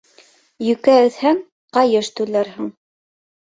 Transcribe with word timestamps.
Йүкә 0.69 0.95
өҙһәң, 1.11 1.39
ҡайыш 1.79 2.13
түләрһең. 2.19 2.77